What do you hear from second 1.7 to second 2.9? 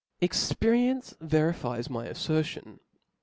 my affertion.